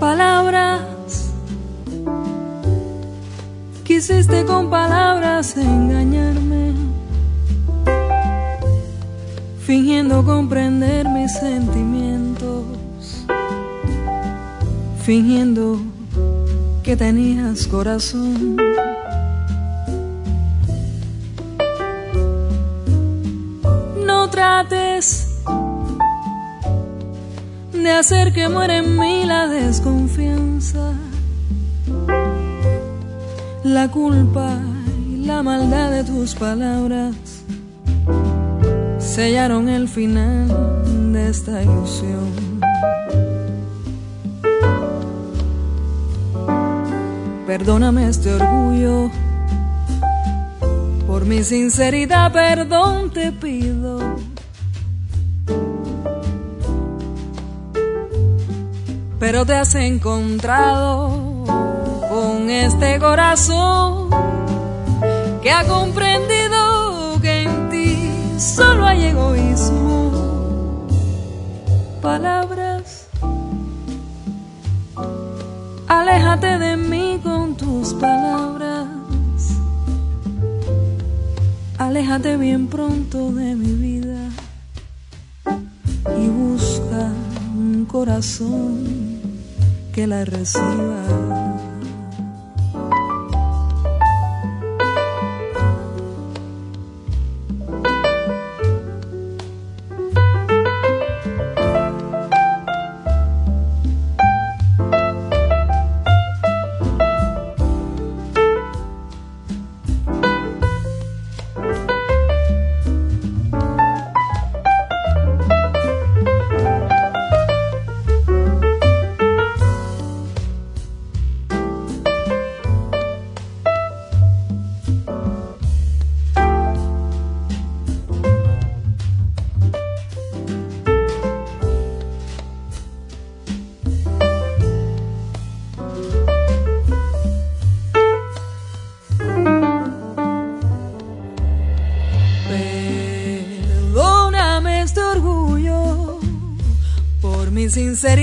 palabras. 0.00 0.80
Quisiste 3.84 4.44
con 4.46 4.68
palabras 4.68 5.56
engañarme, 5.56 6.74
fingiendo 9.60 10.24
comprender 10.24 11.08
mis 11.08 11.32
sentimientos, 11.34 12.77
fingiendo 15.08 15.80
que 16.82 16.94
tenías 16.94 17.66
corazón. 17.66 18.56
No 24.04 24.28
trates 24.28 25.28
de 27.72 27.90
hacer 27.90 28.34
que 28.34 28.50
muera 28.50 28.76
en 28.76 28.98
mí 28.98 29.24
la 29.24 29.48
desconfianza, 29.48 30.92
la 33.64 33.90
culpa 33.90 34.60
y 35.10 35.24
la 35.24 35.42
maldad 35.42 35.90
de 35.90 36.04
tus 36.04 36.34
palabras 36.34 37.14
sellaron 38.98 39.70
el 39.70 39.88
final 39.88 40.48
de 41.14 41.30
esta 41.30 41.62
ilusión. 41.62 42.47
Perdóname 47.48 48.08
este 48.08 48.34
orgullo, 48.34 49.10
por 51.06 51.24
mi 51.24 51.42
sinceridad 51.42 52.30
perdón 52.30 53.10
te 53.10 53.32
pido. 53.32 54.18
pero 59.18 59.44
te 59.44 59.54
has 59.54 59.74
encontrado 59.74 61.44
con 62.08 62.48
este 62.48 62.98
corazón 62.98 64.08
que 65.42 65.50
ha 65.50 65.64
comprendido 65.64 67.18
que 67.20 67.42
en 67.42 67.68
ti 67.68 68.10
solo 68.38 68.86
hay 68.86 69.04
egoísmo. 69.06 70.86
Palabras, 72.00 73.08
aléjate 75.88 76.58
de 76.58 76.76
mí 76.76 77.20
con 77.22 77.37
tus 77.68 77.92
palabras, 77.92 78.88
aléjate 81.76 82.38
bien 82.38 82.66
pronto 82.66 83.30
de 83.30 83.54
mi 83.54 83.72
vida 83.74 84.30
y 86.16 86.28
busca 86.28 87.12
un 87.54 87.84
corazón 87.84 89.20
que 89.92 90.06
la 90.06 90.24
reciba. 90.24 91.57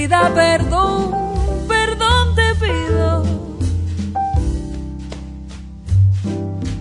Perdón, 0.08 1.12
perdón 1.68 2.36
te 2.36 2.56
pido. 2.56 3.24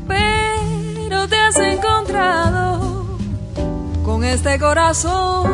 Pero 0.07 1.29
te 1.29 1.37
has 1.37 1.57
encontrado 1.57 3.07
con 4.05 4.25
este 4.25 4.59
corazón 4.59 5.54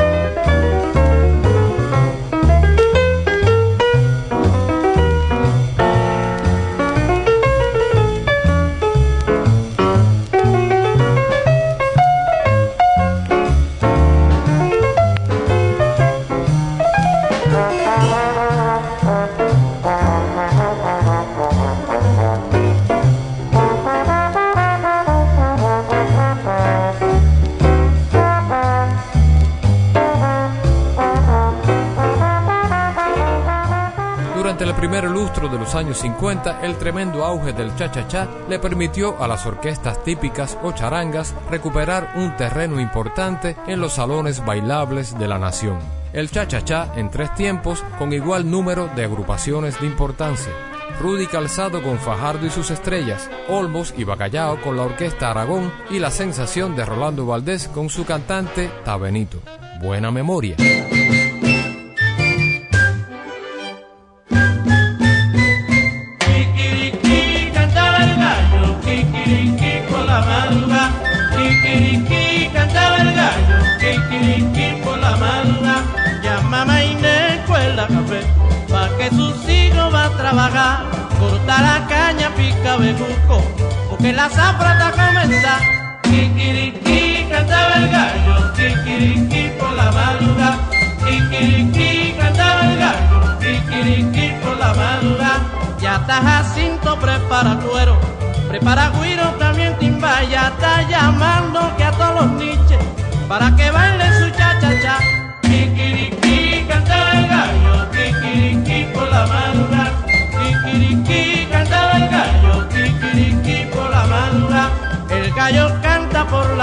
Años 35.75 35.99
50, 35.99 36.61
el 36.61 36.75
tremendo 36.77 37.25
auge 37.25 37.53
del 37.53 37.75
cha-cha-cha 37.75 38.27
le 38.49 38.59
permitió 38.59 39.21
a 39.21 39.27
las 39.27 39.45
orquestas 39.45 40.03
típicas 40.03 40.57
o 40.63 40.71
charangas 40.71 41.33
recuperar 41.49 42.13
un 42.15 42.35
terreno 42.35 42.79
importante 42.79 43.55
en 43.67 43.79
los 43.79 43.93
salones 43.93 44.43
bailables 44.45 45.17
de 45.17 45.27
la 45.27 45.39
nación. 45.39 45.79
El 46.13 46.29
cha-cha-cha 46.29 46.93
en 46.95 47.09
tres 47.09 47.33
tiempos 47.35 47.83
con 47.97 48.13
igual 48.13 48.49
número 48.49 48.89
de 48.95 49.05
agrupaciones 49.05 49.79
de 49.79 49.87
importancia. 49.87 50.51
Rudy 50.99 51.27
Calzado 51.27 51.81
con 51.81 51.97
Fajardo 51.97 52.45
y 52.45 52.49
sus 52.49 52.69
estrellas, 52.69 53.29
Olmos 53.47 53.93
y 53.97 54.03
Bacallao 54.03 54.61
con 54.61 54.77
la 54.77 54.83
Orquesta 54.83 55.31
Aragón 55.31 55.71
y 55.89 55.99
la 55.99 56.11
sensación 56.11 56.75
de 56.75 56.85
Rolando 56.85 57.25
Valdés 57.25 57.67
con 57.67 57.89
su 57.89 58.05
cantante 58.05 58.69
Tabenito. 58.83 59.39
Buena 59.81 60.11
memoria. 60.11 60.55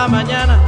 Mañana, 0.08 0.58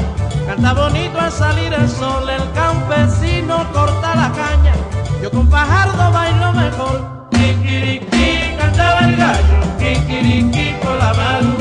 canta 0.47 0.75
bonito 0.75 1.19
al 1.19 1.33
salir 1.33 1.73
el 1.73 1.89
sol, 1.89 2.29
el 2.29 2.53
campesino 2.53 3.67
corta 3.73 4.15
la 4.15 4.33
caña, 4.33 4.75
yo 5.23 5.31
con 5.31 5.49
Fajardo 5.49 6.13
bailo 6.13 6.53
mejor. 6.53 7.29
Kikiriki 7.31 8.57
cantaba 8.59 9.01
el 9.01 9.17
gallo, 9.17 9.61
kikiriki 9.79 10.75
por 10.83 10.97
la 10.97 11.15
madrugada. 11.15 11.60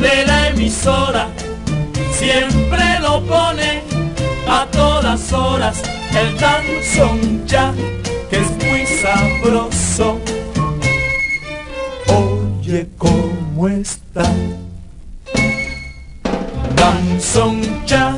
de 0.00 0.26
la 0.26 0.48
emisora 0.48 1.28
siempre 2.12 3.00
lo 3.00 3.22
pone 3.24 3.82
a 4.48 4.66
todas 4.70 5.32
horas 5.32 5.82
el 6.14 6.36
danzón 6.38 7.46
ya 7.46 7.72
que 8.30 8.36
es 8.36 8.50
muy 8.64 8.86
sabroso. 8.86 10.18
Oye 12.08 12.86
cómo 12.98 13.68
está. 13.68 14.24
Danzón 16.76 17.62
ya 17.86 18.16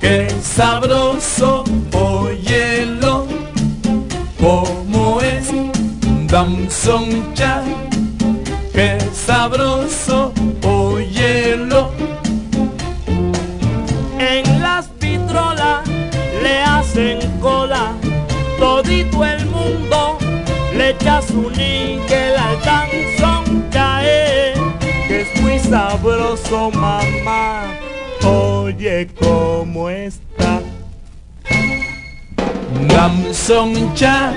que 0.00 0.28
sabroso, 0.42 1.64
óyelo 1.92 3.26
como 4.38 5.20
es. 5.20 5.48
Danzón 6.26 7.34
ya 7.34 7.62
qué 8.80 8.98
sabroso, 9.12 10.32
óyelo. 10.64 11.90
En 14.18 14.62
las 14.62 14.88
pitrolas 15.00 15.86
le 16.42 16.62
hacen 16.62 17.18
cola, 17.40 17.92
todito 18.58 19.22
el 19.24 19.44
mundo 19.46 20.18
le 20.74 20.90
echa 20.90 21.20
su 21.20 21.50
níquel 21.50 22.34
al 22.46 22.56
danzón 22.68 23.66
cae, 23.70 24.54
que 25.06 25.20
es 25.22 25.42
muy 25.42 25.58
sabroso 25.58 26.70
mamá, 26.70 27.64
oye 28.24 29.08
cómo 29.20 29.90
está. 29.90 30.60
Danzón 32.88 33.94
cha 33.94 34.32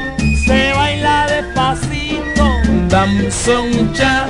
se 0.46 0.74
baila 0.74 1.28
despacito 1.28 2.03
Samsung 2.94 3.90
ya, 3.98 4.30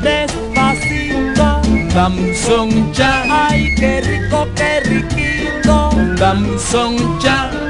despacito. 0.00 1.60
Samsung 1.92 2.88
ya, 2.96 3.12
ay 3.28 3.76
qué 3.76 4.00
rico, 4.00 4.48
qué 4.56 4.80
riquito. 4.80 5.92
Samsung 6.16 6.96
ya. 7.20 7.69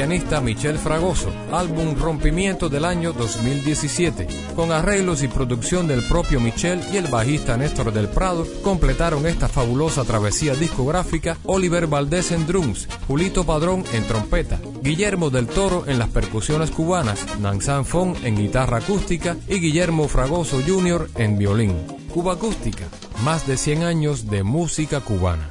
Pianista 0.00 0.40
Michel 0.40 0.78
Fragoso, 0.78 1.30
álbum 1.52 1.94
Rompimiento 1.94 2.70
del 2.70 2.86
año 2.86 3.12
2017. 3.12 4.28
Con 4.56 4.72
arreglos 4.72 5.22
y 5.22 5.28
producción 5.28 5.86
del 5.86 6.02
propio 6.04 6.40
Michel 6.40 6.80
y 6.90 6.96
el 6.96 7.08
bajista 7.08 7.58
Néstor 7.58 7.92
del 7.92 8.08
Prado, 8.08 8.46
completaron 8.62 9.26
esta 9.26 9.46
fabulosa 9.46 10.02
travesía 10.04 10.54
discográfica 10.54 11.36
Oliver 11.44 11.86
Valdés 11.86 12.32
en 12.32 12.46
drums, 12.46 12.88
Julito 13.08 13.44
Padrón 13.44 13.84
en 13.92 14.06
trompeta, 14.06 14.58
Guillermo 14.82 15.28
del 15.28 15.46
Toro 15.46 15.84
en 15.86 15.98
las 15.98 16.08
percusiones 16.08 16.70
cubanas, 16.70 17.38
Nanzan 17.38 17.84
Fon 17.84 18.16
en 18.24 18.38
guitarra 18.38 18.78
acústica 18.78 19.36
y 19.48 19.60
Guillermo 19.60 20.08
Fragoso 20.08 20.62
Jr. 20.66 21.10
en 21.16 21.36
violín. 21.36 21.76
Cuba 22.08 22.32
Acústica, 22.32 22.86
más 23.22 23.46
de 23.46 23.58
100 23.58 23.82
años 23.82 24.30
de 24.30 24.44
música 24.44 25.00
cubana. 25.00 25.50